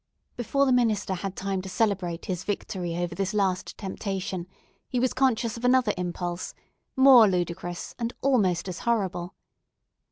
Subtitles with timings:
[0.35, 4.47] Before the minister had time to celebrate his victory over this last temptation,
[4.89, 6.55] he was conscious of another impulse,
[6.95, 9.35] more ludicrous, and almost as horrible.